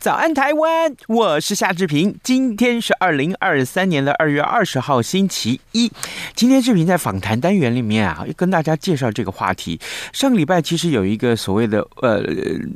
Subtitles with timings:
[0.00, 0.96] 早安，台湾！
[1.08, 2.18] 我是夏志平。
[2.22, 5.92] 今天是二零二三年的二月二十号，星期一。
[6.34, 9.78] 今天志平在访谈单元里面啊，要跟大家介绍这个话题。
[10.14, 12.18] 上个礼拜其实有一个所谓的呃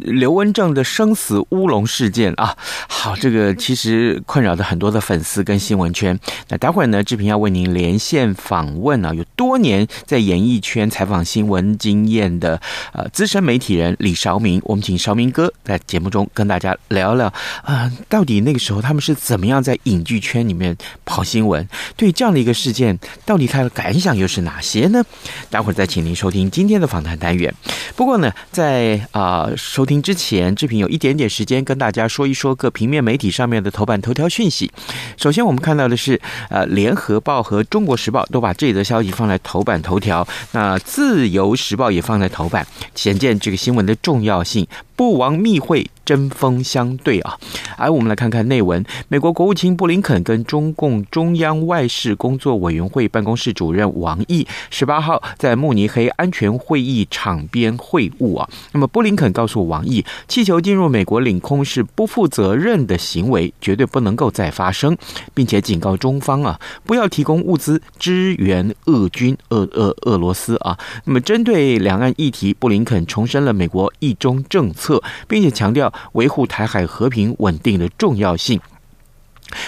[0.00, 2.54] 刘文正的生死乌龙事件啊，
[2.90, 6.20] 好，这个其实困扰着很多的粉丝跟新闻圈。
[6.50, 12.60] 那待会儿呢，志平要为您连线访问啊，有多年在演艺圈采访新闻经验的
[12.92, 14.60] 呃资深媒体人李韶明。
[14.64, 17.13] 我们请韶明哥在节目中跟大家聊。
[17.14, 21.66] 了啊，到底那个时候他们是怎么样在影剧圈里面跑新闻？
[21.96, 25.02] 对这样的一个事件，到底他的感想又是哪些呢？
[25.50, 27.52] 待会儿再请您收听今天的访谈单元。
[27.96, 34.70] 不过呢，在啊、收听之前，志平有一点点时间跟大家说一说各平面媒体上面的头版头条讯息。
[35.16, 44.66] 首先，我们看到的是，呃，《联合报》和《中国时报》都把这则消息放在头版头条，那《自由时报》也放在头版，显见这个新闻的重要性。
[44.96, 47.36] 布王密会针锋相对啊！
[47.76, 48.84] 哎我们来看看内文。
[49.08, 58.48] 美国国务卿布林肯跟中共中央外事工作委员会办公室主任王毅十八号在慕尼黑安全会议场边会晤啊。
[58.72, 64.96] 那么布林肯告诉王毅，气球进入美国领空是不负责任的行为，绝对不能够再发生，
[65.32, 70.78] 并且警告中方啊，不要提供物资支援俄军、俄俄俄罗斯啊。
[71.04, 74.83] 那么针对两岸议题，布林肯重申了美国一中政策。
[75.28, 78.60] 并且强调维护台海和平稳定的重要性。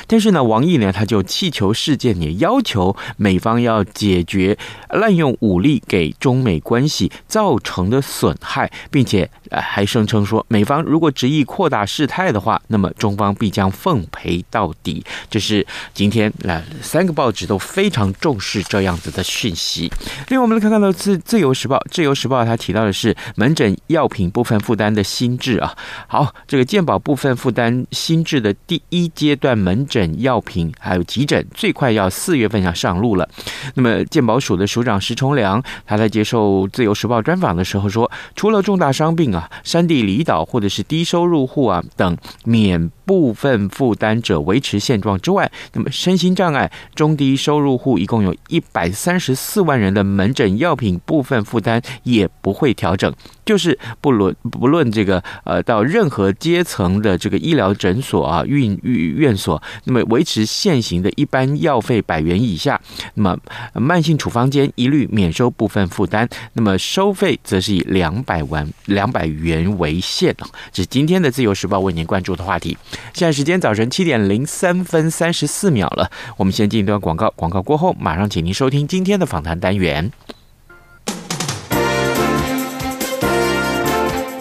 [0.06, 4.56] 但是呢，王毅呢，他就气球事件也要求美方要解决
[4.90, 15.04] 滥用武力给中美关系造成的损害，并且还声称说，美方如果执意扩大事态的话，那么中方必将奉陪到底。
[15.28, 19.90] 这是今天来三个报纸都非常重视这样子的讯息。
[20.28, 25.76] 另外，我们来看看到自自由时报，自由时报它提到的是门诊药品部分负担的新制啊。
[26.06, 29.56] 好，这个健保部分负担新制的第一阶段。
[29.56, 33.28] 门门诊药品还有急诊，最快要四月份要上路了。
[33.74, 53.12] 那么健保署的署长石崇良，他在接受《自由时报》专访的时候说，除了重大伤病啊、山地离岛或者是低收入户啊等免部分负担者维持现状之外，那么身心障碍、中低收入户一共有一百三十四万人的门诊药品部分负担也不会调整。
[53.46, 62.78] 就是不论不论这个呃到任何阶层的这个医疗诊所啊、运院院所，那么维持现行的一般药费百元以下，
[63.14, 63.38] 那么
[63.72, 70.34] 慢性处方间一律免收部分负担，那么收费则是以两百万两百元为限。
[70.72, 72.76] 这是今天的自由时报为您关注的话题。
[73.14, 80.10] 现在时间早晨七点零三分三十四秒了，我们先进一段广告，广告过后马上请您收听今天的访谈单元。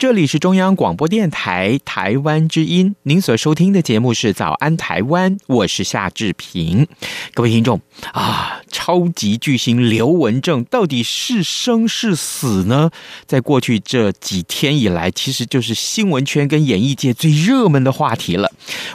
[0.00, 6.86] 这里是中央广播电台台湾之音，您所收听的节目是《早安台湾》，我是夏志平。
[7.34, 7.78] 各位听众
[8.14, 12.90] 啊，超级巨星刘文正到底是生是死呢？
[13.26, 18.50] 在过去这几天以来，其实就是新闻圈跟演艺界最热门的话题了。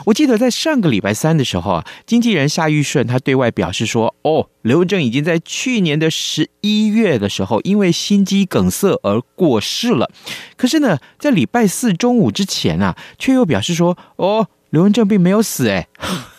[0.06, 10.10] 我记得在上个礼拜三的时候啊，经纪人夏玉顺他对外表示说：“哦，刘文正已经在去年的十一月的时候，因为心肌梗塞而过世了。”
[10.56, 15.88] 可是呢，在礼拜四中午之前啊，却又表示说：“哦。”刘文正并没有死哎，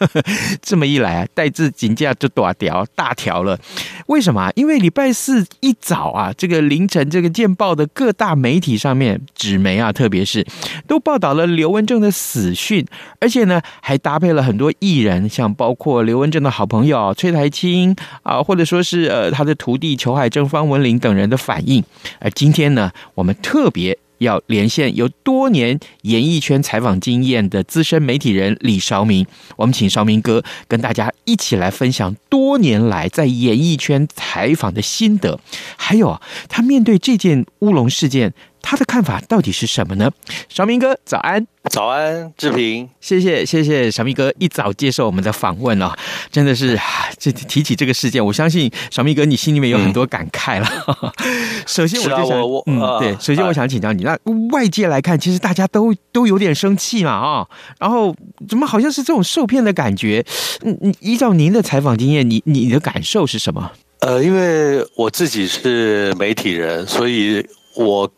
[0.62, 3.58] 这么一来啊，戴志真的就大条大条了。
[4.06, 4.52] 为什么啊？
[4.54, 10.46] 因为礼拜四一早啊，这个凌晨这个见报的各大媒体上面，纸媒啊，特别是
[10.86, 12.86] 都报道了刘文正的死讯，
[13.20, 21.84] 而且呢，还搭配了很多艺人，像包括刘文正的好朋友崔苔菁啊，或者说是呃他的徒弟裘海正、方文琳等人的反应。
[22.20, 23.98] 而今天呢，我们特别。
[24.20, 29.26] 要连线有多年演艺圈采访经验的资深媒体人李绍明，
[29.56, 35.40] 我们请绍明哥跟大家一起来分享多年来在演艺圈采访的心得，
[35.76, 38.34] 还有啊，他面对这件乌龙事件。
[38.62, 40.12] 他的看法到底是什么呢？
[40.50, 41.46] 小明哥，早安！
[41.70, 45.92] 早安，志平，谢谢谢谢小明哥一早接受我们的访问哦，
[46.32, 46.80] 真的是
[47.18, 50.68] 这提起这个事件，我相信小明哥你心里面有很多感慨了。
[50.88, 51.12] 嗯、
[51.68, 54.18] 首先我就想，啊、我嗯，对，首先我想请教你，那
[54.52, 57.50] 外界来看，其实大家都都有点生气嘛啊、哦，
[57.80, 58.16] 然后
[58.48, 60.26] 怎么好像是这种受骗的感觉？
[60.64, 63.72] 嗯，依照您的采访经验，你你的感受是什么？
[64.00, 67.46] 呃，因为我自己是媒体人，所以
[67.76, 68.10] 我。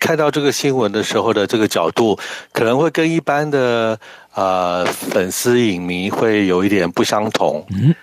[0.00, 2.18] 看到这个新闻的时候的这个角度，
[2.52, 3.96] 可能会跟一般的
[4.34, 7.64] 呃粉丝影迷会有一点不相同。
[7.70, 7.94] 嗯，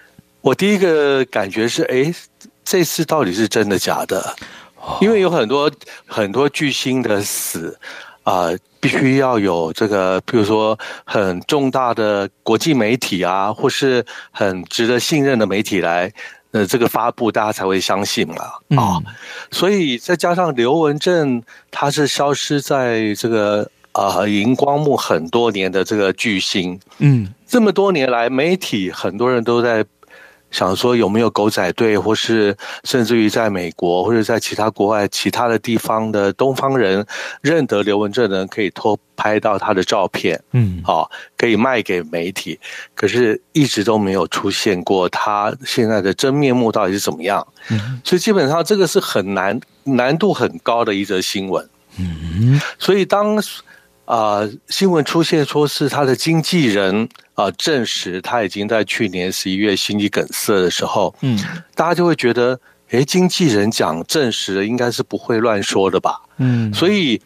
[0.41, 2.13] 我第一个感觉是，哎，
[2.63, 4.35] 这次到底是真的假的？
[5.01, 5.69] 因为有很多
[6.05, 7.77] 很多巨星的死
[8.23, 16.13] 啊，呃，必须要有这个，比如说很重大的国际媒体啊，或是很值得信任的媒体来。
[16.51, 19.03] 呃，这个发布大家才会相信了啊，哦，
[19.51, 21.41] 所以再加上刘文正
[21.71, 29.85] 他是消失在这个啊荧光幕很多年的这个巨星，嗯，这么多年来，媒体很多人都在。
[30.49, 37.05] 想说有没有狗仔队，或是甚至于在美国或者在其他国外其他的地方的东方人
[37.41, 42.59] 认得刘文正的人，可以偷拍到他的照片，嗯，好，可以卖给媒体，
[42.95, 47.45] 可是一直都没有出现过他现在的真面目到底是怎么样？
[47.69, 53.41] 嗯，所以基本上这个是很难难度很高的一则新闻，嗯，所以当。
[54.07, 61.37] 啊、呃，新闻出现说是他的经纪人啊、呃、证实他已经在去年十一月心肌梗塞的时候，嗯，
[61.75, 62.57] 大家就会觉得，
[62.91, 66.21] 诶，经纪人讲证实了，应该是不会乱说的吧？
[66.37, 67.21] 嗯，所以，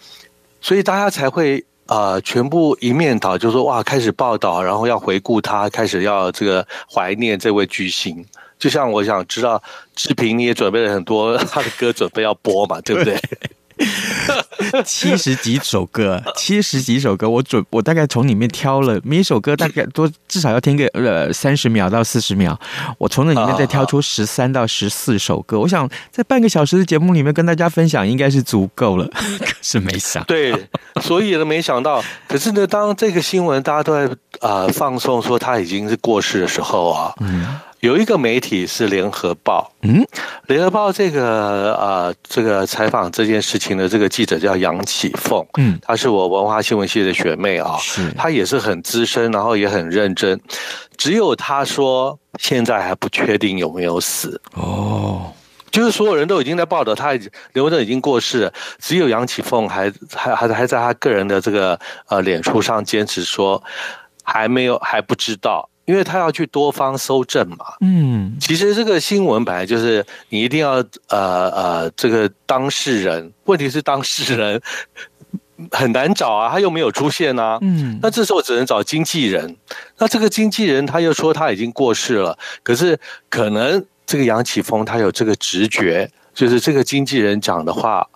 [0.60, 8.26] 所以大家才会啊、呃，全部一面倒，就说哇，开始报道，然后要回顾他，开始要这个怀念这位巨星。
[8.58, 9.62] 就像我想知道，
[9.96, 13.16] 志平你也准备了很多他的歌，准备要播嘛，对不对？
[14.86, 22.58] 七十几首歌， 七十几首歌，我准我大概从里面挑了每一首歌，大概多至少要听个呃三十秒到四十秒，
[22.98, 29.08] 我从那里面再挑出十三到十四首歌，我想在半个小时的节目里面跟大家分享应该是足够了，
[29.40, 30.24] 可是没想。
[30.26, 30.54] 对，
[31.02, 34.06] 所以呢没想到，可是呢当这个新闻大家都在
[34.40, 37.14] 啊、呃、放送说他已经是过世的时候啊。
[37.20, 37.46] 嗯
[37.82, 40.06] 有一个媒体是联合报，嗯，
[40.46, 50.40] 联合报这个呃，这个采访这件事情的这个记者叫杨启凤，嗯，她是我文化新闻系的学妹啊，是，她也是很资深，然后也很认真，
[50.96, 55.34] 只有她说现在还不确定有没有死，哦，
[55.72, 57.14] 就是所有人都已经在报道他
[57.54, 63.64] 刘文正已经过世，只有杨启凤还还还还在他个人的这个呃脸书上坚持说
[64.24, 65.68] 还没有还不知道。
[65.86, 70.74] 因为他要去多方搜证嘛，嗯，其实这个新闻本来就是你一定要
[71.10, 74.62] 呃呃，这个当事人，问题是当事人
[75.72, 79.56] 很难找啊，他又没有出现啊，嗯，那这时候只能找经纪人，
[79.98, 82.98] 那这个经纪人他又说他已经过世了，可是
[83.30, 88.08] 可能这个杨启峰他有这个直觉，就是这个经纪人讲的话。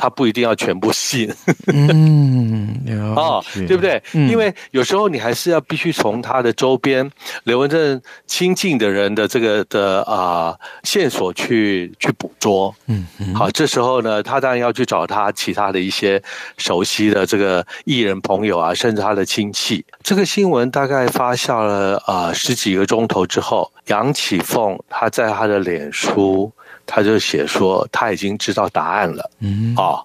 [0.00, 1.30] 他不一定要全部信，
[1.66, 2.74] 嗯，
[3.14, 4.02] 哦，对不对？
[4.14, 7.08] 嗯，因为有时候你还是要必须从他的周边
[7.44, 13.34] 刘文正亲近的人的这个的啊线索去去捕捉，嗯嗯。
[13.34, 16.22] 好，这时候呢，他当然要去找他其他的一些
[16.56, 19.84] 熟悉的这个艺人朋友啊，甚至他的亲戚。
[20.02, 26.50] 这个新闻大概发酵了啊十几个钟头之后，杨启凤他在他的脸书。
[26.92, 30.04] 他就写说他已经知道答案了，嗯，哦，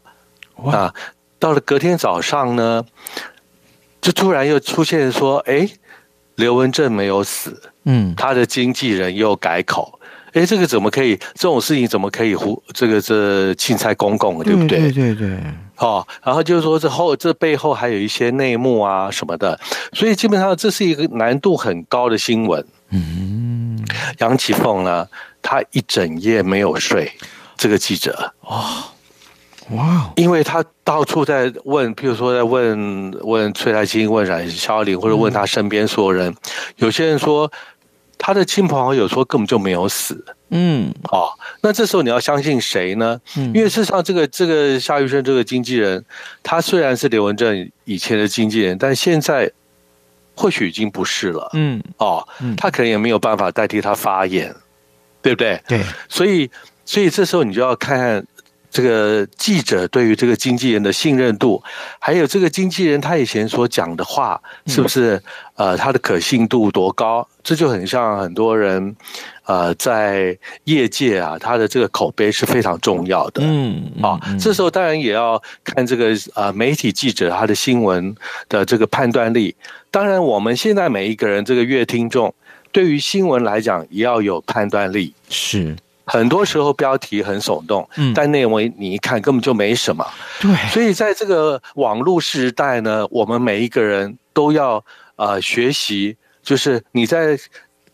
[0.65, 0.93] 那
[1.39, 2.85] 到了隔天早上呢，
[3.99, 5.67] 就突然又出现说，哎，
[6.35, 9.99] 刘文正没有死，嗯，他的经纪人又改口，
[10.33, 11.17] 哎，这个怎么可以？
[11.33, 12.61] 这种事情怎么可以胡？
[12.71, 14.91] 这个这青菜公公，对不对？
[14.91, 15.39] 对对对。
[15.77, 19.59] 哦，然后就是说这后这背后还有一些内幕啊什么的，
[19.91, 22.65] 所以基本上这是一个难度很高的新闻。
[22.91, 23.44] 嗯，
[24.19, 25.07] 杨启凤呢，
[25.41, 27.11] 他一整夜没有睡，
[27.57, 28.83] 这个记者哦。
[29.71, 30.11] 哇！
[30.15, 36.29] 因为他到处在问，譬如说在问问崔台青、问冉肖玲，或者问他身边所有人。
[36.29, 36.35] 嗯、
[36.75, 37.51] 有些人说
[38.15, 40.23] 他的亲朋好友说根本就没有死。
[40.49, 41.29] 嗯，哦，
[41.61, 43.19] 那这时候你要相信谁呢？
[43.37, 46.05] 嗯，因为事实上，这个这个夏玉生这个经纪人，
[46.43, 49.51] 他虽然是刘文正以前的经纪人，但现在
[50.35, 51.49] 或许已经不是了。
[51.53, 52.27] 嗯，哦，
[52.57, 54.53] 他可能也没有办法代替他发言，
[55.21, 55.61] 对不对？
[55.67, 56.49] 对，所以
[56.85, 58.25] 所以这时候你就要看看。
[58.71, 61.63] 这个记者对于这个经纪人的信任度，
[61.97, 65.23] 还有这个经纪人他以前所讲的话，是不是
[65.55, 67.25] 呃他的可信度多高？
[67.41, 68.93] 这就很像很多人
[69.45, 73.41] 呃在业界啊，他的这个口碑是非常重要的。
[73.43, 78.15] 嗯，啊，这时候当然也要看这个呃媒体记者他的新闻
[78.49, 79.55] 的这个判断力。
[79.91, 82.33] 当然，我们现在每一个人这个乐听众，
[82.71, 85.13] 对于新闻来讲也要有判断力。
[85.29, 85.75] 是。
[86.07, 90.05] 很多时候标题很耸动，嗯，但内容你一看根本就没什么，
[90.39, 94.83] 对，所以在这个网络时代呢，我们每一个人都要
[95.15, 97.37] 呃学习，就是你在。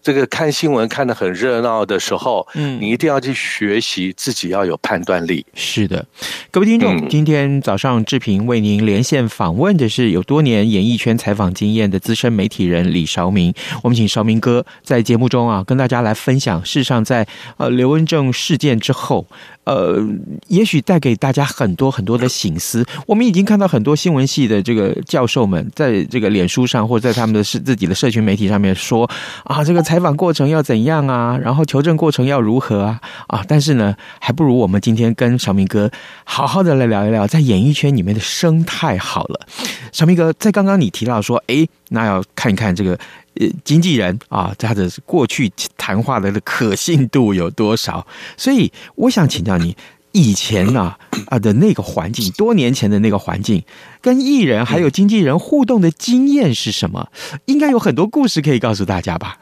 [0.02, 5.46] 这个看新闻看得很热闹的时候，嗯，你一定要去学习自己要有判断力。
[5.54, 6.06] 是的，
[6.50, 13.54] 各位听众，嗯、今天早上志平为您连线访问的是有多年演艺圈采访经验的资深媒体人李韶明。
[13.84, 16.64] 我们请韶明哥在节目中啊，跟大家来分享。
[16.66, 17.28] 事实上，在
[17.58, 19.28] 呃刘文正事件之后。
[19.64, 20.04] 呃，
[20.48, 22.86] 也许带给大家很多很多的醒思。
[23.06, 29.10] 我们已经看到很多新闻系的这个教授们，在这个脸书上或者在他们的是自己的社群媒体上面说
[29.44, 33.46] 啊，这个采访过程要怎样啊，然后求证过程要如何啊啊！
[33.48, 35.90] 但是呢，还不如我们今天跟小明哥
[36.24, 39.48] 好好的来聊一聊，在演艺圈里面的生态好了。
[39.92, 43.00] 小明哥，在刚刚你提到说，哎，那要看一看这个。
[43.36, 48.06] 呃，经纪人啊，他的过去谈话的可信度有多少？
[48.36, 49.74] 所以我想请教你，
[50.12, 50.94] 以前呢
[51.28, 53.64] 啊的那个环境，多年前的那个环境，
[54.02, 57.10] 跟艺人还有经纪人互动的经验是什么？
[57.46, 59.38] 应该有很多故事可以告诉大家吧？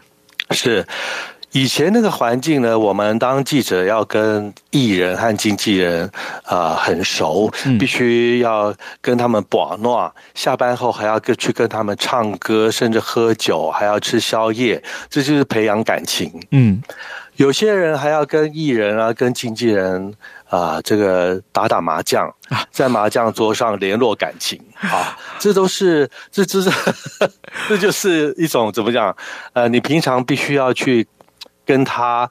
[0.52, 0.86] 是。
[1.52, 6.06] 以前那个环境呢，我们当记者要跟艺人和经纪人
[6.44, 16.32] 啊、呃、很熟，必须要跟他们把闹，下班后还要跟去跟他们唱歌，甚至喝酒，还要吃宵夜，这就是培养感情。
[16.52, 16.84] 嗯，
[17.38, 20.14] 有些人还要跟艺人啊、跟经纪人
[20.50, 22.32] 啊、呃，这个打打麻将，
[22.70, 26.72] 在麻将桌上联络感情啊， 这都是这这是
[27.68, 29.16] 这就是一种怎么讲？
[29.54, 31.08] 呃，你平常必须要去。
[31.70, 32.28] 跟他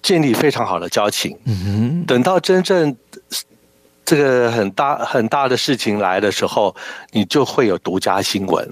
[0.00, 2.96] 建立非常好的交情，嗯等到真正
[4.06, 6.74] 这个很大很大的事情来的时候，
[7.12, 8.66] 你就会有独家新闻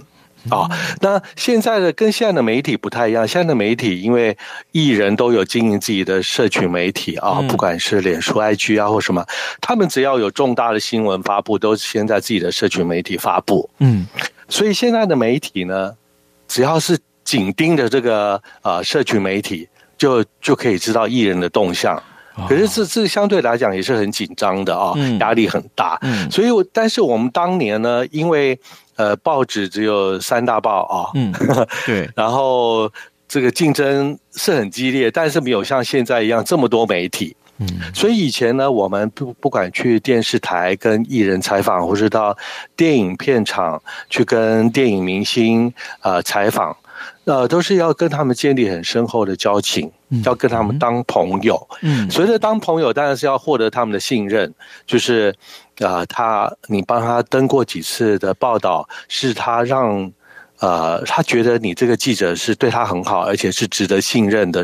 [0.48, 0.66] 啊。
[1.02, 4.34] 那现在的跟现在的媒体不太一样，现在的媒体因为
[4.72, 9.22] 艺人都有经营自己的社群媒体啊，不管是脸书、IG 啊或什么，
[9.60, 13.68] 他们只要有重大的新闻发布，都先在自己的社群媒体发布。
[13.80, 14.06] 嗯，
[14.48, 15.94] 所以现在的媒体呢，
[16.48, 19.68] 只要是紧盯着这个呃社群媒体。
[19.98, 22.00] 就就可以知道艺人的动向，
[22.48, 25.98] 可是这这相对来讲也是很紧张的啊，压力很大。
[26.02, 28.58] 嗯，所以我但是我们当年呢，因为
[28.94, 31.34] 呃报纸只有三大报啊，嗯，
[31.84, 32.90] 对，然后
[33.26, 37.36] 这个竞争是很激烈，但是没有像现在一样这么多媒体。
[37.60, 42.36] 嗯，所以以前呢，我们不不管去电视台跟艺人采访，或是到
[42.76, 46.76] 电影片场去跟电影明星呃采访。
[47.24, 49.90] 呃，都是要跟他们建立很深厚的交情，
[50.24, 51.68] 要跟他们当朋友。
[51.82, 54.52] 嗯，所以说当朋友当然是要获得他们的信任，
[54.86, 55.34] 就是
[55.80, 60.12] 啊、呃，他你帮他登过几次的报道，是他让
[60.60, 64.62] 呃他觉得你这个记者是对他很好，而且是值得信任的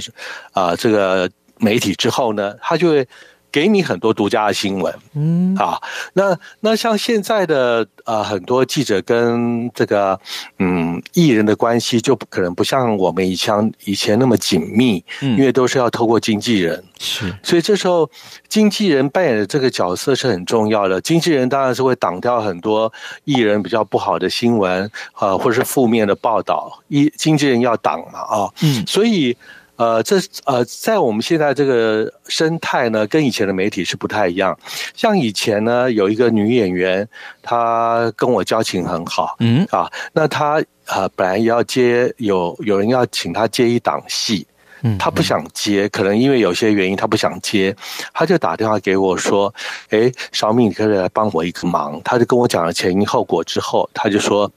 [0.52, 3.06] 啊、呃，这个媒体之后呢，他就会。
[3.54, 5.54] 给你很多独家的新闻，嗯。
[5.54, 5.80] 啊，
[6.14, 10.18] 那那像现在的呃很多记者跟这个
[10.58, 18.10] 嗯艺人的关系就可能不像我们以前以前那么紧密，嗯，因为都是要透过经纪人，是，所以这时候
[18.48, 21.00] 经纪人扮演的这个角色是很重要的。
[21.00, 22.92] 经纪人当然是会挡掉很多
[23.22, 29.36] 艺人比较不好的新闻啊，或者是负面的报道，一经纪人要挡嘛啊，嗯，所以。
[29.76, 34.56] 呃，这呃，在我们现在这个生态呢，跟以前的媒体是不太一样。
[34.94, 37.08] 像以前呢，有一个女演员，
[37.42, 44.46] 她跟我交情很好，嗯啊，那她呃本来要接有有人要请她接一档戏，
[44.82, 47.74] 嗯，她不想接，可能因为有些原因她不想接，
[48.12, 49.52] 她就打电话给我说
[49.90, 54.48] ：“哎，小敏，你可以来帮我一个忙。”她就跟我讲了前因后果之后，她就说。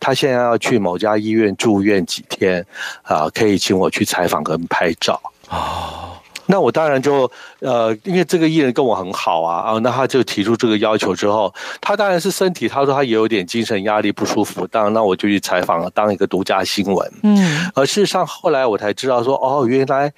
[0.00, 2.64] 他现在要去某家医院住院几天，
[3.02, 6.10] 啊，可以请我去采访跟拍照哦。
[6.46, 17.12] 那我当然就呃，因为这个艺人跟我很好啊，啊，那他就提出这个要求之后，他当然是身体，他说他也有点精神压力不舒服，当然那我就去采访了，当一个独家新闻。
[17.22, 20.12] 嗯，而事实上后来我才知道说，哦，原来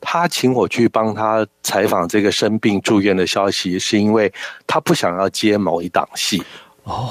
[0.00, 4.30] 他请我去帮他采访这个生病住院的消息，是因为
[4.66, 6.42] 他不想要接某一档戏。
[6.82, 7.10] 哦，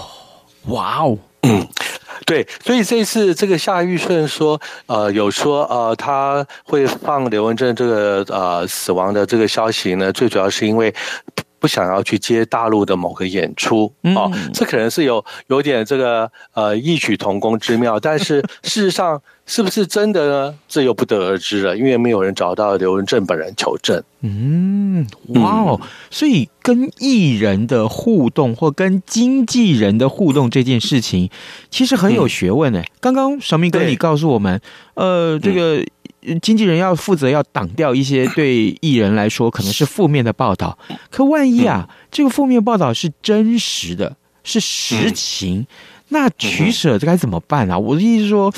[0.67, 1.17] 哇哦。
[1.47, 1.67] 嗯，
[2.25, 10.93] 对，所以这次这个夏玉顺说，呃，有说呃，他会放刘文正这个呃死亡的这个消息呢，最主要是因为
[11.59, 19.21] 不想要去接大陆的某个演出哦，这可能是有有点这个呃异曲同工之妙，但是 事实上。
[19.49, 20.55] 是不是真的呢？
[20.67, 24.03] 这又不得而知了，因为没有人找到刘文正本人求证。
[24.19, 25.79] 嗯，哇哦！
[26.09, 31.29] 所以跟艺人的互动或跟经纪人的互动这件事情，
[31.71, 32.83] 其实很有学问诶。
[32.99, 34.59] 刚刚小明哥你告诉我们，
[34.95, 35.81] 呃，这个
[36.41, 40.77] 经纪人要负责要挡掉一些对艺人来说可能是负面的报道。
[41.09, 45.65] 可万一啊，这个负面报道是真实的，是实情，
[46.09, 47.77] 那取舍这该怎么办啊？
[47.77, 48.53] 我的意思是说。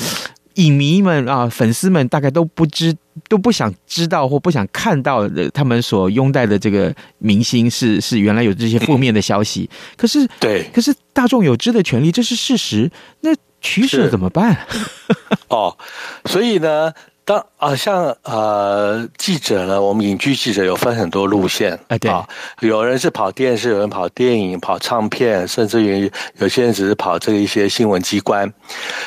[0.54, 2.94] 影迷们啊，粉丝们大概都不知
[3.28, 9.70] 都不想知道或不想看到的，他们所拥戴的这个明星是是原来有这些负面的消息。
[9.96, 12.90] 可是 对，可是大众有知的权利，这是事实。
[13.20, 13.30] 那
[13.62, 14.66] 取舍怎么办？
[15.48, 15.74] 哦，
[16.26, 16.92] 所以呢？
[17.30, 28.52] 当啊，像呃记者呢，我们影剧记者有分很多路线啊，对啊，有人是跑电视，有人跑电影，跑唱片，甚至于有些人只是跑这个一些新闻机关。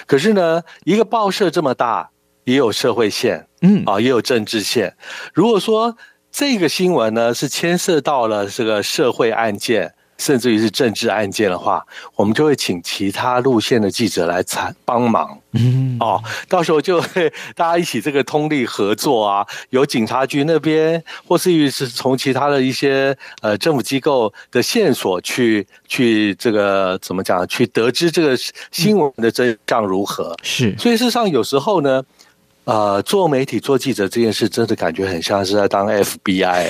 [0.07, 2.09] 可是呢，一个报社这么大，
[2.45, 4.95] 也有社会线，嗯啊，也有政治线。
[5.33, 5.97] 如果说
[6.31, 9.93] 这个新闻呢是牵涉到了这个社会案件。
[10.23, 15.37] 甚至于是政治案件的话，我们就会请其他路线的记者来参帮忙。
[15.51, 28.37] 嗯，哦，到时候就会大家一起这个通力合作啊，由警察局那边，或是于是从其他的一些呃政府机构的线索去去这个怎么讲，去得知这个
[28.71, 30.33] 新闻的真相如何。
[30.41, 32.01] 是，所以事实上有时候呢，
[32.63, 36.69] 呃，做媒体做记者这件事，真的感觉很像是在当 FBI。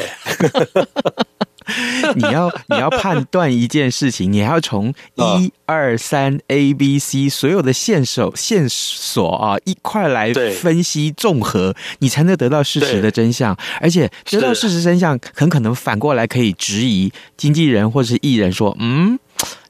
[2.16, 13.56] 你要你要判断一件事情，你还要从 一二三 A B C 所有的线索线索啊一块来分析综合，你才能得到事实的真相。
[13.80, 19.20] 而且得到事实真相，很可能反过来可以质疑经纪人或是艺人说：“嗯，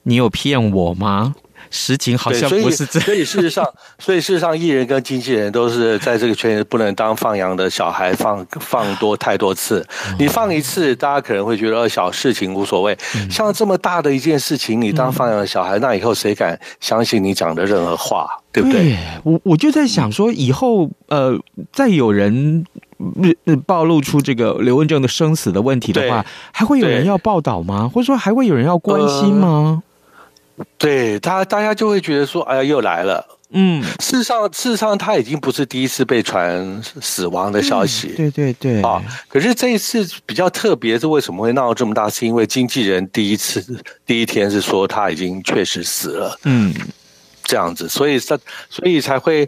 [0.04, 1.36] 你有骗我吗？”
[1.74, 9.86] 实情好像不是这样，所以事实上，所以事实上，艺人跟经纪人都是在这个圈子不能当放羊的小孩，放放多太多次。
[10.20, 12.96] 你放一次，大家可能会觉得小事情无所谓。
[13.30, 18.30] 像这么大的一件事情，你当放羊的小孩，那以后谁敢相信你讲的任何话？
[18.52, 18.96] 对不对？
[19.24, 21.36] 我我就在想说，以后呃，
[21.72, 22.64] 再有人
[23.66, 27.90] 暴露出这个刘文正的生死的问题的话，还会有人要报道吗？
[27.92, 29.82] 或者说还会有人要关心吗？
[30.78, 38.08] 对他，大家就会觉得说：“哎呀，又来了。”嗯，事实上，事实上，他已经不是第一次被传死亡的消息。
[38.18, 39.00] 对对对啊！
[39.28, 42.10] 可是这一次比较特别，是为什么会闹这么大？
[42.10, 43.64] 是因为经纪人第一次
[44.08, 46.40] 第一天是说他已经确实死了。
[46.46, 46.74] 嗯，
[47.44, 48.40] 这样子，所以他
[48.72, 49.48] 所以才会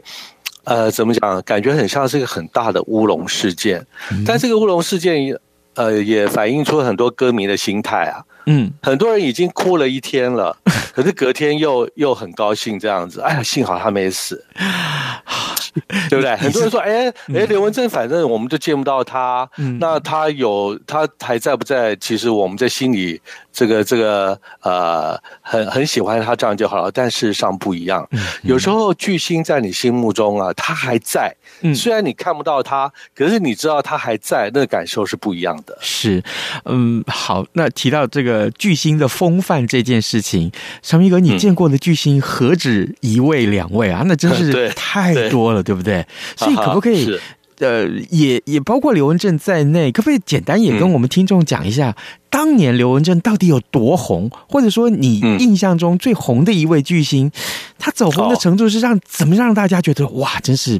[0.65, 1.41] 呃，怎么讲？
[1.41, 3.83] 感觉很像是一个很大的乌龙事件。
[4.23, 5.35] 但这个乌龙事件，
[5.73, 8.23] 呃，也反映出很多歌迷的心态啊。
[8.45, 10.55] 嗯，很多人已经哭了一天了，
[10.93, 13.21] 可是隔天又又很高兴这样子。
[13.21, 14.43] 哎呀，幸好他没死，
[16.09, 16.35] 对不对？
[16.35, 21.95] 很多人说，哎哎，刘文正，反正我们就见不到他，那他有他还在不在？
[21.97, 23.21] 其实我们在心里。
[23.55, 28.05] 这个这个呃，很很喜欢他这样就好了，但事实上不一样。
[28.43, 31.33] 有时候巨星在你心目中啊，他还在，
[31.73, 35.77] 虽然你看不到他，可是你知道他还在，那个感受是不一样的。
[35.79, 36.21] 是，
[36.65, 44.03] 嗯，好，那提到这个巨星的风范这件事情，小明哥，你见过的巨星何止一位两位啊？
[44.05, 46.05] 那真是 太多了，对，对不对？
[46.35, 47.17] 所以可不可以？
[47.59, 51.95] 呃，也也包括刘文正在内，可不可以简单也跟我们听众讲一下，嗯、
[52.29, 57.31] 当年刘文正到底有多红，或者说你印象中最红的一位巨星，嗯、
[57.79, 60.79] 他走红的程度是让、哦、怎么让大家觉得哇，真是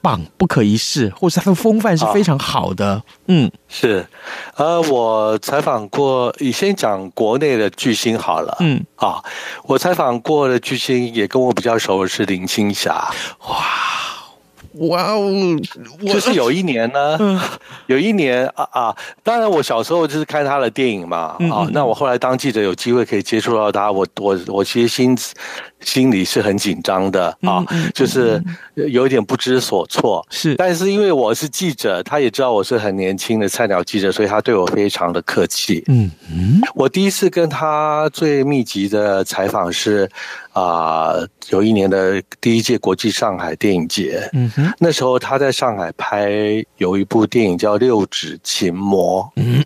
[0.00, 2.94] 棒，不可一世，或是他的风范是非常好的。
[2.94, 4.06] 啊、嗯，是，
[4.56, 8.56] 呃，我采访过，你先讲国内的巨星好了。
[8.60, 9.22] 嗯，啊，
[9.64, 13.12] 我采访过的巨星也跟我比较熟的是林青霞。
[13.48, 13.56] 哇。
[14.74, 15.30] 哇哦！
[16.06, 17.38] 就是有一年呢，嗯、
[17.86, 18.96] 有一年啊啊！
[19.22, 21.36] 当然，我小时候就是看他的电影嘛。
[21.50, 25.16] 啊，那我后来当记者有机会可以接触到他，我我我其实心
[25.80, 28.42] 心里是很紧张的啊，就是
[28.74, 30.26] 有一点不知所措。
[30.30, 35.84] 是，但是因为我是记者，他也知道我是很年轻的菜鸟记者，所以他对我非常的客气。
[35.88, 40.08] 嗯嗯，我第一次跟他最密集的采访是。
[40.52, 46.30] 啊、呃，有一年的第一届国际上海电影节，嗯哼，那时候他在上海拍
[46.76, 49.64] 有一部电影叫《六指琴魔》，嗯，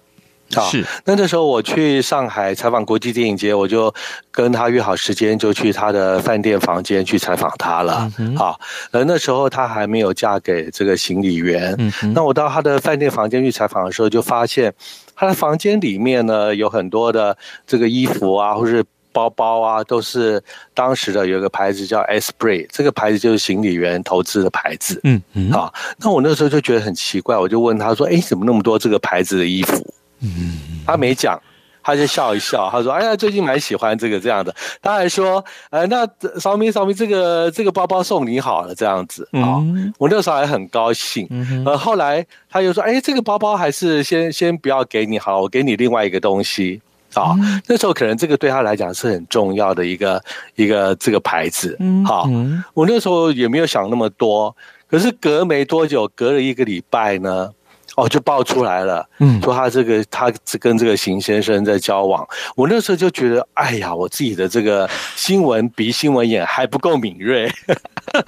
[0.54, 0.86] 啊，是。
[1.04, 3.92] 那那时候我去上海采访国际电影节，我就
[4.30, 8.08] 跟他约好时间，就去他的饭店房间去采访他了。
[8.18, 8.54] 嗯哼，啊，
[8.92, 11.74] 呃那时候他还没有嫁给这个行李员。
[11.78, 14.72] 嗯哼，那我到他的饭店房间去采访的时候，就发现
[15.16, 18.84] 他的房间里面呢有很多的这个衣服啊，或是。
[19.16, 20.42] 包包啊，都是
[20.74, 25.00] 当时的有一个牌子叫 Esprit，这个牌子就是行李员投资的牌子。
[25.04, 29.72] 嗯嗯，啊，那我那时候就觉得很奇怪，我就问他说：“哎，怎么那么多这个牌子的衣服？”
[30.20, 31.40] 嗯，他没讲，
[31.82, 36.06] 他就笑一笑，他说：“哎呀，最近蛮喜欢这个这样的。”他还说：“呃，那
[36.38, 39.64] 绍明绍明，这个这个包包送你好了，这样子。”啊，
[39.96, 41.26] 我那时候还很高兴。
[41.64, 46.82] 呃，后来他又说：“哎，这个包包还是先先不要给你好了，我给你另外一个东西。”
[47.22, 47.34] 啊，
[47.66, 50.22] 那时候可能这个对他来讲是很重要的一个
[50.54, 51.76] 一个这个牌子。
[52.04, 52.28] 好，
[52.74, 54.54] 我那时候也没有想那么多，
[54.88, 57.50] 可是隔没多久，隔了一个礼拜呢。
[57.96, 60.30] 哦，就爆出来了，嗯，说他这个他
[60.60, 67.50] 跟这个邢先生在交往，我那时候就觉得，哎呀，我自己的这个新闻鼻新闻眼还不够敏锐，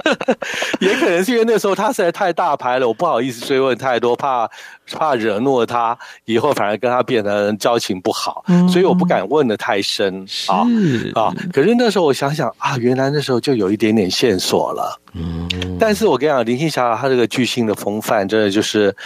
[0.81, 4.49] 也可能是因为那时候他实在太大牌了，我不好意思追问太多，怕
[4.91, 10.65] 怕惹怒了他，以后反而跟他变得交情不好，嗯，所以我不敢问的太深啊
[11.15, 11.31] 啊。
[11.53, 15.47] 可是那时候我想想啊，原来那时候就有一点点线索了，嗯，
[15.79, 18.97] 但是我跟你讲，林青霞她这个巨星的风范，真的就是。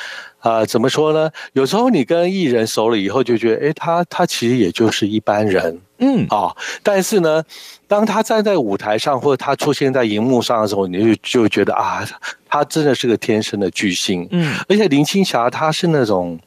[0.42, 1.30] 啊、呃，怎么说呢？
[1.52, 6.56] 有时候你跟艺人熟了以后，就觉得，诶，他他其实也就是一般人，嗯啊、哦。
[6.82, 7.42] 但是呢，
[7.86, 12.04] 当他站在舞台上，或者他出现在荧幕上的时候，你就就觉得啊，
[12.48, 14.54] 他真的是个天生的巨星，嗯。
[14.68, 16.38] 而且林青霞她是那种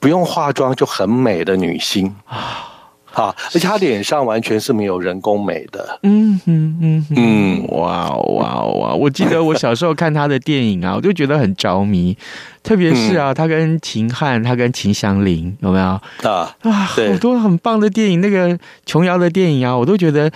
[0.00, 2.72] 不用化妆就很美的女星啊。
[3.16, 3.34] 啊！
[3.54, 5.98] 而且他脸上完全是没有人工美的。
[6.02, 8.94] 嗯嗯嗯嗯，哇哇哇！
[8.94, 12.16] 我记得我小时候看他的电影啊，我就觉得很着迷。
[12.62, 16.00] 特别是啊，他跟秦汉，他跟秦祥林，有没有啊？
[16.22, 20.30] 啊，好多很棒的电影，那个琼瑶的电影啊，我都觉得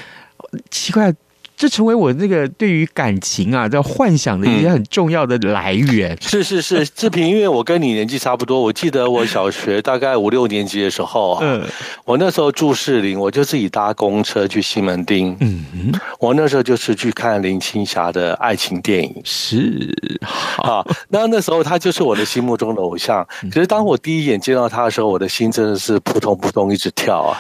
[0.71, 1.13] 奇怪。
[1.61, 6.15] 这成为我那个对于感情啊，在幻想的一些很重要的来源。
[6.15, 11.63] 嗯、是是是， 志平，因为我跟你年纪差不多，我记得我小学大概五六年级的时候啊，嗯，
[12.07, 15.37] 我那时候住士林，我就自己搭公车去西门町。
[15.41, 19.21] 嗯嗯，我那时候就是去看林青霞的爱情电影。
[19.23, 19.95] 是
[20.63, 23.23] 啊，那那时候她就是我的心目中的偶像。
[23.53, 27.37] 可是当我第一眼见到她的时候，我的心真的是扑通扑通一直跳啊。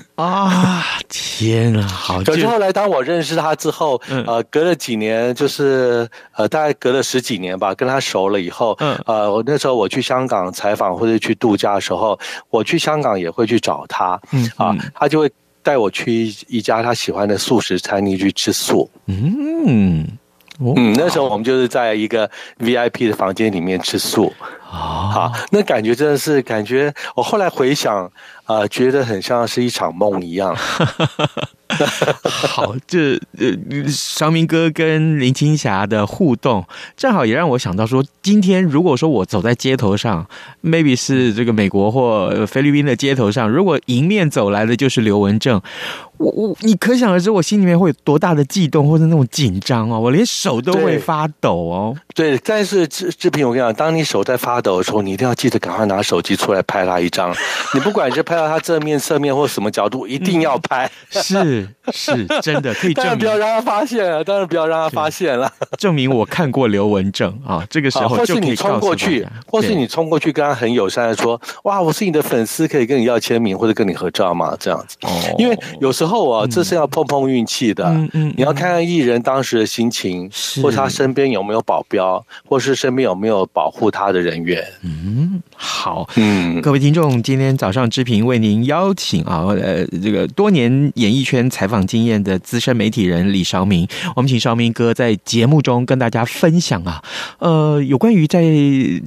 [0.16, 1.86] 啊天啊！
[1.86, 12.18] 好，可是后来当我认识他之后，嗯、呃，隔了几年，就是呃，大概隔了十几年吧，跟他熟了以后，嗯，呃，我那时候我去香港采访或者去度假的时候，
[12.50, 15.30] 我去香港也会去找他，嗯啊，他就会
[15.62, 20.06] 带我去一家他喜欢的素食餐厅去吃素，嗯，
[20.60, 22.30] 嗯，那时候我们就是在一个
[22.60, 24.32] VIP 的房间里面吃素，
[24.74, 28.10] 啊，好，那感觉真的是感觉，我后来回想。
[28.46, 30.54] 啊、呃，觉得很像是一场梦一样。
[32.24, 36.62] 好，这呃，绍明哥跟林青霞的互动，
[36.94, 40.26] 正好也让我想到说，今天如果说我走在街头上
[40.62, 45.58] ，maybe 是这个美国或菲律宾的街头上，如果迎面走来的就是刘文正，
[46.18, 51.96] 我我你可想而知，我心里面会有多大的悸动或者那种紧张哦，我连手都会发抖哦。
[52.14, 57.32] 对，但是志志平，我跟你讲，当你手在发抖的时候，你一定要记得赶快拿手机出来拍他一张。
[57.74, 60.90] 你不管是拍到他正面、侧面或什么角度，一定要拍。
[61.12, 61.68] 嗯、是。
[61.92, 63.04] 是真的，可以 证明。
[63.04, 65.52] 当然不要让他发现了，当然不要让他发现了。
[65.76, 74.96] 证明我看过刘文正啊，这个时候或是你冲过去，或是你冲过去跟他很友善的说：“哇，我是你的粉丝，可以跟你要签名或者跟你合照吗？”这样子。
[75.02, 75.10] 哦。
[75.36, 77.84] 因为有时候啊，这是要碰碰运气的。
[77.84, 78.34] 嗯嗯。
[78.34, 80.30] 你要看看艺人当时的心情，
[80.62, 84.64] 或他身边有没有保镖，或是身边有没有保护他的人员。
[84.82, 85.42] 嗯。
[85.56, 97.02] 好，嗯，各位听众，今天早上之平为您邀请啊，呃，这个多年演艺圈采访经验的资深媒体人李绍明，我们请绍明哥在节目中跟大家分享啊，
[97.38, 98.42] 呃，有关于在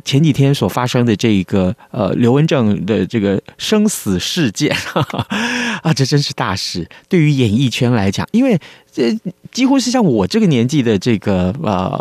[0.04, 5.28] 前几天所发生的这个呃刘文正的这个生死事件，哈 哈
[5.84, 8.60] 啊，这真是大事，对于演艺圈来讲，因为
[8.92, 9.18] 这
[9.58, 12.00] 几乎是像我这个年纪的这个呃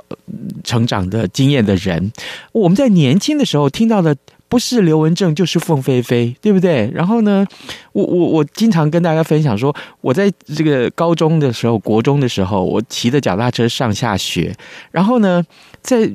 [0.63, 2.13] 成长的经验的人，
[2.53, 4.15] 我们在年轻的时候听到的。
[4.49, 6.89] 不是刘文正就是凤飞飞，对不对？
[6.95, 7.45] 然后呢，
[7.91, 14.55] 我我我经常跟大家分享说，我在这个高中的时候、国中的时候，我骑着脚踏车上下学，
[14.93, 15.45] 然后呢，
[15.83, 16.09] 在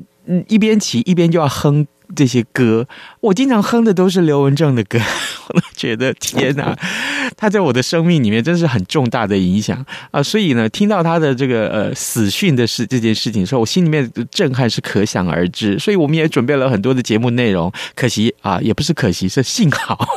[0.48, 2.88] 一边骑一边就要哼这些歌，
[3.20, 5.00] 我经常哼的都是刘文正的歌，
[5.50, 6.78] 我都觉得天哪，
[7.38, 10.22] 他在我的生命里面真是很重大的影响啊！
[10.22, 15.80] 所以呢，听到他的这个呃死讯的事这件事情的时候，我心里面的震撼是可想而知。
[15.80, 20.08] 所以我们也准备了很多的节目内容，可惜啊，也不是可惜，是幸好。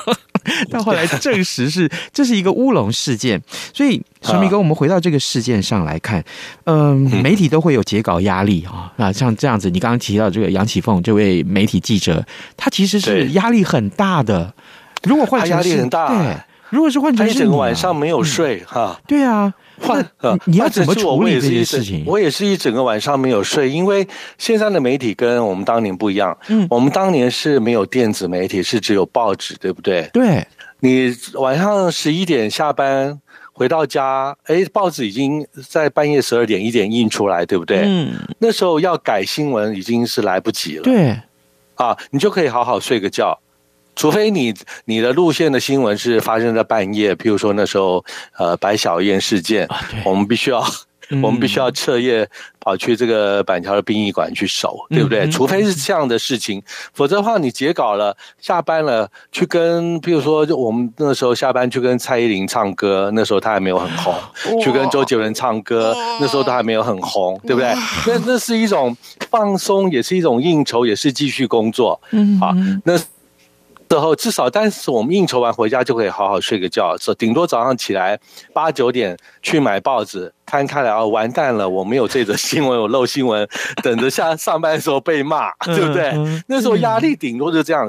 [0.71, 3.41] 到后来证实是这是一个乌龙事件，
[3.73, 6.25] 所以小明哥，我们回到这个事件上来看，
[6.65, 12.25] 嗯、呃，媒体都会有截稿压力啊，啊，像这样子，你刚刚提到这个杨启凤这位媒体记者，
[12.57, 14.53] 他其实是压力很大的。
[15.03, 16.37] 如果换成压力很大，对，
[16.71, 20.05] 如果是换成是你、啊、一整个晚上没有睡哈、嗯，对啊，换
[20.45, 22.05] 你要怎么处理这些事情？
[22.07, 24.07] 我也是一整个晚上没有睡，因为
[24.39, 26.37] 现在的媒体跟我们当年不一样。
[26.49, 30.09] 嗯，我们当年是没有电子媒体，是只有报纸，对不对？
[30.13, 30.47] 对。
[30.81, 33.19] 你晚上十一点下班
[33.53, 37.83] 回到家，哎，报纸已经在半夜十二点一点印出来，对不对？
[37.85, 38.13] 嗯。
[38.39, 40.83] 那时候要改新闻已经是来不及了。
[40.83, 41.19] 对。
[41.77, 43.39] 啊，你就可以好好睡个觉。
[43.97, 44.53] 除非你
[44.85, 48.05] 你的路线的新闻是发生在半夜，譬如说那时候
[48.39, 50.65] 呃白小燕事件，啊、我们必须要、
[51.11, 52.29] 嗯、我们必须要彻夜
[52.61, 55.21] 跑去这个板桥的殡仪馆去守，对不对？
[55.21, 64.15] 嗯、除非是这样的事情，否则的话你截稿了，下班了去跟譬如说就我们那时候下班去跟蔡依林唱歌，那时候她还没有很红，
[64.61, 67.73] 去跟周杰伦唱歌，那时候都还没有很红，对不对？
[68.07, 68.97] 那那是一种
[69.31, 72.53] 放松，也是一种应酬，也是继续工作，嗯，好
[72.85, 72.99] 那。
[73.95, 78.19] 之后至少，但是我们应酬完回家就可以好好睡个觉，是顶多早上起来
[78.53, 83.49] 八九点去买报纸，摊开来哦，完蛋了，我没有这则新闻，我漏新闻，
[83.85, 86.13] 等着下上班的时候被骂，对不对？
[86.49, 87.89] 那时候压力顶多就这样，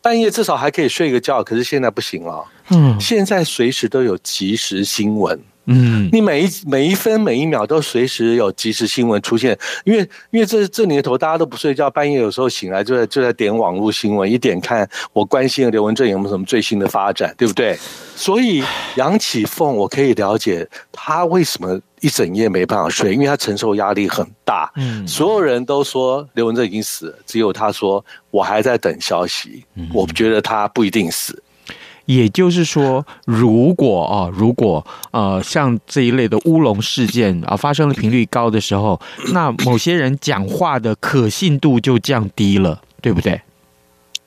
[0.00, 5.36] 半夜至少还可以睡个觉，可是现在不行了，嗯，现在随时都有即时新闻。
[5.72, 17.78] 嗯，你每一每一分每一秒都随时有即时新闻出现，因为因为这这年头大家都不睡觉，半夜有时候醒来就在就在点网络新闻，一点看我关心的刘文正有没有什么最新的发展，对不对？
[18.16, 18.64] 所以
[18.96, 24.70] 杨启凤我可以了解他为什么一整夜没办法睡，因为他承受压力很大。
[24.76, 31.40] 嗯，所有人都说刘文正已经死了，只有他说我还在等消息，我觉得他不一定死。
[32.10, 39.00] 也就是说，如果啊，如果呃，像这一类的乌龙事件啊发生的频率高的时候，
[39.32, 43.40] 那某些人讲话的可信度就降低了，对不对？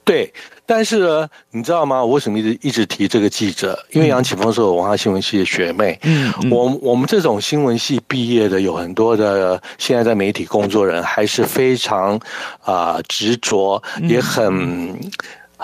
[0.05, 0.33] 对，
[0.65, 2.01] 但是呢，你知道吗？
[2.01, 3.77] 我为什么一直一直提这个记者？
[3.91, 5.99] 因为杨启峰是我文化新闻系的学妹。
[6.03, 12.15] 嗯，我我们这种新闻系毕业的有很多的，现在在媒体工作人还是非常
[12.61, 14.97] 啊、呃、执着，也很。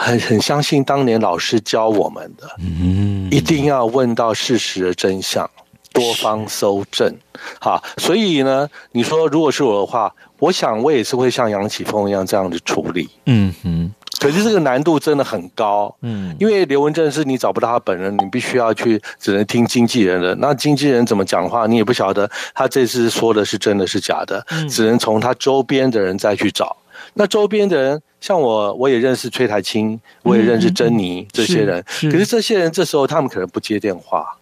[0.02, 5.48] 很很相信当年老师教我们的，嗯，一定要问到事实的真相，
[5.92, 7.14] 多方搜证，
[7.60, 26.78] 哈，所以呢，你说如果是我的话，我想我也是会像杨启峰一样这样子处理，嗯哼，可是这个难度真的很高，嗯，因为刘文正是你找不到他本人，你必须要去只能听经纪人的，那经纪人怎么讲话，你也不晓得他这次说的是真的是假的，只能从他周边的人再去找。
[27.14, 31.84] 那周边的人，像我，我也认识崔台青，我也认识珍妮这些人。
[31.84, 34.38] 可是这些人这时候他们可能不接电话，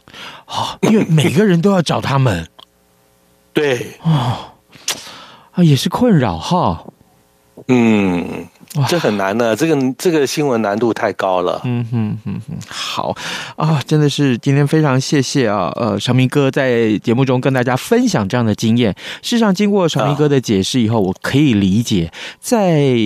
[0.45, 2.47] 啊，因为每个人都要找他们。
[3.53, 4.53] 对，啊，
[5.51, 6.85] 啊，也是困扰哈。
[7.67, 8.47] 嗯。
[8.87, 11.61] 这很难的，这个这个新闻难度太高了。
[11.65, 13.15] 嗯哼哼哼，好
[13.55, 18.93] 啊，真的是今天非常谢谢啊，呃，长明哥在节目中跟大家分享这样的经验。
[19.21, 22.97] 事实上，经过长明哥的解释以后，我可以理解在。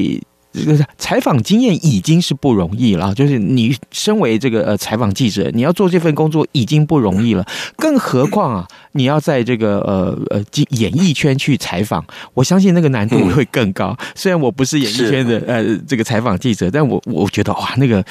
[0.54, 7.46] 这个采访经验已经是不容易了，就是你身为这个呃采访记者，你要做这份工作已经不容易了，
[7.78, 13.96] 更何况啊，你要在这个呃呃演艺圈去采访，我相信那个难度会更高。
[14.16, 18.04] 虽然我不是演艺圈的呃这个采访记者，但我我觉得哇，那个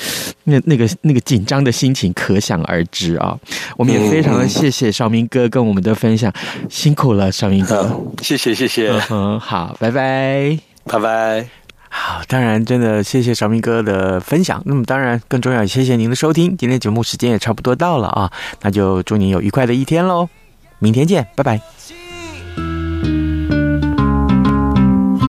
[0.44, 3.38] 那那个那个紧张的心情可想而知啊。
[3.76, 6.32] 我们也非常的谢谢绍明哥跟我们的分享，
[6.68, 11.59] 辛苦了，绍明哥，谢谢谢谢，嗯，好，拜拜，拜拜。
[11.92, 14.62] 好当然真的谢谢邵明哥的分享。
[14.64, 16.56] 那么当然更重要也谢谢您的收听。
[16.56, 20.28] 今天节目时间也差不多到了啊那就祝您有愉快的一天喽。
[20.78, 21.60] 明天见拜拜。